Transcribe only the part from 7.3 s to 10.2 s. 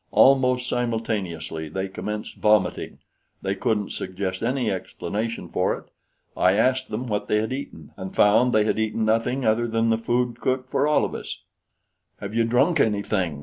had eaten, and found they had eaten nothing other than the